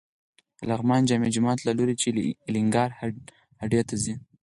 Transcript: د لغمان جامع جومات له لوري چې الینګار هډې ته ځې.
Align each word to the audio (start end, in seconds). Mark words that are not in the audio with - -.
د 0.59 0.61
لغمان 0.71 1.01
جامع 1.09 1.27
جومات 1.35 1.59
له 1.63 1.71
لوري 1.77 1.95
چې 2.01 2.07
الینګار 2.49 2.89
هډې 3.61 3.81
ته 3.89 3.95
ځې. 4.03 4.13